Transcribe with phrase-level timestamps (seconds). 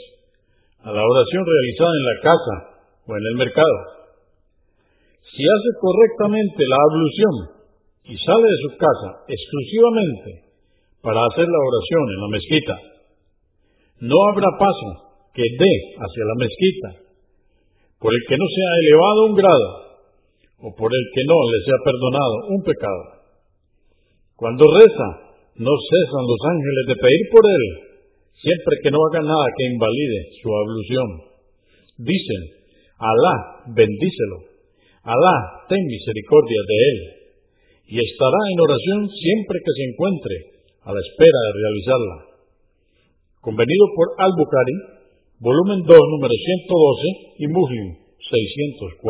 [0.85, 3.98] a la oración realizada en la casa o en el mercado.
[5.39, 7.35] Si hace correctamente la ablución
[8.11, 10.51] y sale de su casa exclusivamente
[10.99, 12.75] para hacer la oración en la mezquita,
[14.03, 14.91] no habrá paso
[15.31, 16.89] que dé hacia la mezquita
[18.03, 19.69] por el que no sea elevado un grado
[20.59, 23.03] o por el que no le sea perdonado un pecado.
[24.35, 25.09] Cuando reza,
[25.55, 27.65] no cesan los ángeles de pedir por él
[28.43, 31.09] siempre que no haga nada que invalide su ablución.
[32.03, 32.43] Dicen,
[32.99, 34.58] Alá, bendícelo,
[35.09, 36.99] Alá, ten misericordia de él,
[37.89, 40.37] y estará en oración siempre que se encuentre
[40.85, 42.29] a la espera de realizarla.
[43.41, 44.77] Convenido por Al-Bukhari,
[45.41, 49.01] volumen 2, número 112, y Muslim, 649.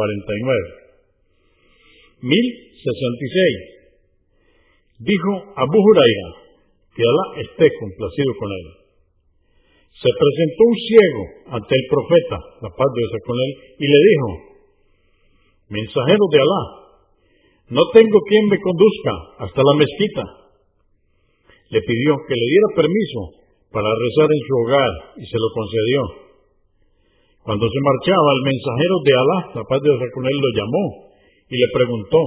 [2.22, 5.02] 1066.
[5.02, 6.30] Dijo Abu Huraira,
[6.94, 8.86] que Alá esté complacido con él.
[9.98, 13.50] Se presentó un ciego ante el profeta, la paz de Dios con él,
[13.82, 14.47] y le dijo,
[15.68, 16.62] mensajero de Alá,
[17.68, 19.12] no tengo quien me conduzca
[19.44, 20.24] hasta la mezquita.
[21.68, 23.20] Le pidió que le diera permiso
[23.68, 26.00] para rezar en su hogar y se lo concedió.
[27.44, 30.84] Cuando se marchaba, el mensajero de Alá, la paz de Dios con él, lo llamó
[31.48, 32.20] y le preguntó,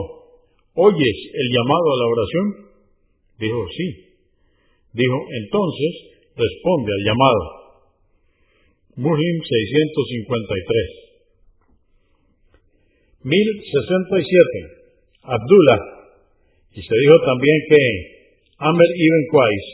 [0.78, 2.46] ¿oyes el llamado a la oración?
[3.42, 3.88] Dijo, sí.
[4.94, 5.92] Dijo, entonces
[6.38, 7.42] responde al llamado.
[8.98, 11.11] Muslim 653.
[13.24, 14.82] 1067.
[15.24, 15.82] Abdullah.
[16.74, 17.82] Y se dijo también que
[18.58, 19.66] Amr ibn Qais,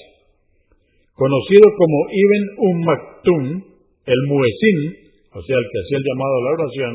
[1.14, 3.44] conocido como Ibn Um Maktum,
[4.08, 4.80] el muezín,
[5.32, 6.94] o sea, el que hacía el llamado a la oración,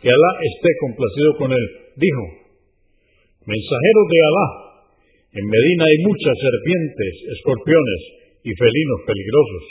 [0.00, 2.22] que Alá esté complacido con él, dijo,
[3.46, 4.46] mensajero de Alá,
[5.36, 8.00] en Medina hay muchas serpientes, escorpiones
[8.46, 9.64] y felinos peligrosos.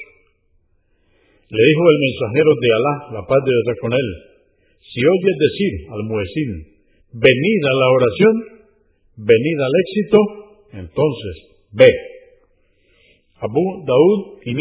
[1.50, 4.35] Le dijo el mensajero de Alá, la paz de Dios con él,
[4.96, 6.72] si oyes decir al muezín,
[7.12, 8.36] venid a la oración,
[9.20, 10.20] venid al éxito,
[10.72, 11.36] entonces
[11.76, 11.92] ve.
[13.44, 14.56] Abu Daud 553,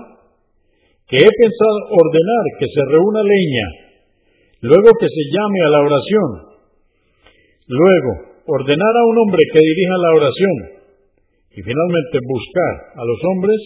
[1.09, 3.67] que he pensado ordenar que se reúna leña,
[4.61, 6.29] luego que se llame a la oración,
[7.67, 8.13] luego
[8.47, 10.57] ordenar a un hombre que dirija la oración,
[11.57, 13.59] y finalmente buscar a los hombres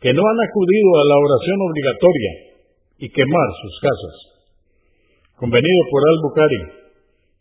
[0.00, 2.32] que no han acudido a la oración obligatoria
[2.98, 4.16] y quemar sus casas.
[5.36, 6.62] Convenido por Al-Bukhari,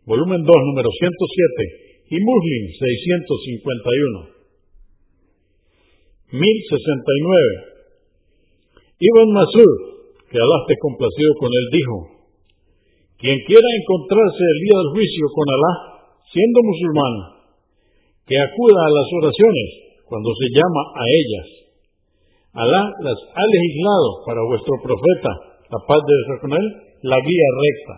[0.05, 4.38] volumen 2, número 107, y Muslim 651.
[6.31, 7.79] 1069.
[8.99, 9.73] Ibn Masud,
[10.29, 11.95] que Alá esté complacido con él, dijo,
[13.17, 15.73] quien quiera encontrarse el día del juicio con Alá,
[16.29, 17.13] siendo musulmán,
[18.27, 19.69] que acuda a las oraciones
[20.05, 21.59] cuando se llama a ellas
[22.53, 25.31] Alá las ha legislado para vuestro profeta,
[25.69, 26.65] la paz de Dios con él,
[27.03, 27.95] la guía recta.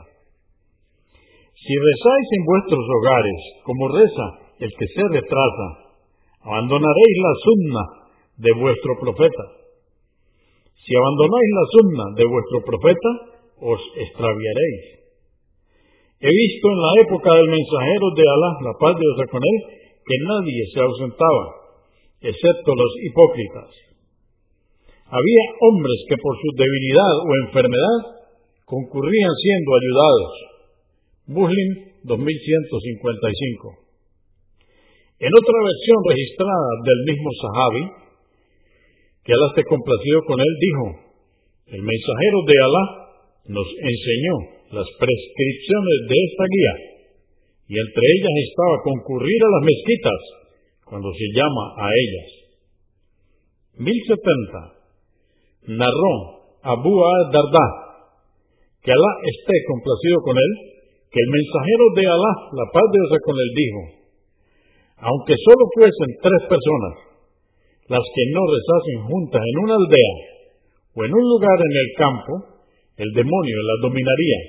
[1.56, 4.27] Si rezáis en vuestros hogares, como reza
[4.60, 5.68] el que se retrasa,
[6.44, 8.00] abandonaréis la sunna
[8.42, 9.46] de vuestro profeta.
[10.82, 13.10] Si abandonáis la sunna de vuestro profeta,
[13.62, 15.02] os extraviaréis.
[16.22, 19.18] He visto en la época del mensajero de Alá, la paz de Dios
[20.02, 21.46] que nadie se ausentaba,
[22.22, 23.70] excepto los hipócritas.
[25.06, 28.00] Había hombres que por su debilidad o enfermedad
[28.66, 30.34] concurrían siendo ayudados.
[31.28, 31.70] Muslim
[32.06, 33.82] 2155.
[35.22, 37.84] En otra versión registrada del mismo Sahabi,
[39.24, 40.86] que Alá esté complacido con él, dijo,
[41.78, 42.84] el mensajero de Alá
[43.54, 44.36] nos enseñó
[44.74, 46.76] las prescripciones de esta guía,
[47.70, 50.20] y entre ellas estaba concurrir a las mezquitas
[50.86, 52.30] cuando se llama a ellas.
[53.78, 55.78] 1070.
[55.78, 56.14] Narró
[56.64, 57.68] Abu al-Darda,
[58.82, 60.52] que Alá esté complacido con él,
[61.14, 63.82] que el mensajero de Alá, la paz de Dios con él, dijo,
[65.02, 67.11] aunque solo fuesen tres personas,
[67.92, 70.14] las que no rezasen juntas en una aldea
[70.96, 72.34] o en un lugar en el campo,
[72.96, 74.40] el demonio las dominaría.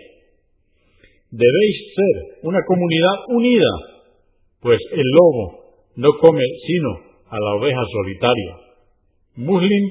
[1.31, 2.15] Debéis ser
[2.47, 3.73] una comunidad unida,
[4.61, 6.91] pues el lobo no come sino
[7.31, 8.53] a la oveja solitaria.
[9.37, 9.85] Muslim